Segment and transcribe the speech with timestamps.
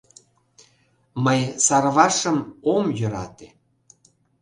[1.23, 2.37] Мый Сарвашым
[2.73, 3.47] ом йӧрате.